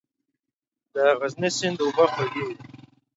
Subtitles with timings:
[0.93, 2.55] د غزني سیند اوبه خوږې دي